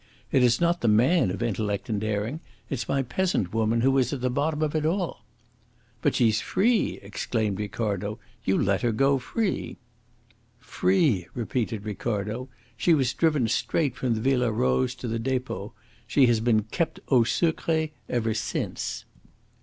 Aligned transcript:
It 0.31 0.41
is 0.41 0.59
not 0.59 0.81
the 0.81 0.87
man 0.87 1.29
of 1.29 1.43
intellect 1.43 1.87
and 1.87 2.01
daring; 2.01 2.39
it's 2.71 2.89
my 2.89 3.03
peasant 3.03 3.53
woman 3.53 3.81
who 3.81 3.99
is 3.99 4.11
at 4.11 4.21
the 4.21 4.31
bottom 4.31 4.63
of 4.63 4.73
it 4.73 4.83
all." 4.83 5.23
"But 6.01 6.15
she's 6.15 6.41
free!" 6.41 6.97
exclaimed 7.03 7.59
Ricardo. 7.59 8.17
"You 8.43 8.57
let 8.57 8.81
her 8.81 8.91
go 8.91 9.19
free!" 9.19 9.77
"Free!" 10.57 11.27
repeated 11.35 11.85
Ricardo. 11.85 12.49
"She 12.75 12.95
was 12.95 13.13
driven 13.13 13.47
straight 13.47 13.95
from 13.95 14.15
the 14.15 14.21
Villa 14.21 14.51
Rose 14.51 14.95
to 14.95 15.07
the 15.07 15.19
depot. 15.19 15.73
She 16.07 16.25
has 16.25 16.39
been 16.39 16.63
kept 16.63 16.99
AU 17.09 17.23
SECRET 17.23 17.91
ever 18.09 18.33
since." 18.33 19.05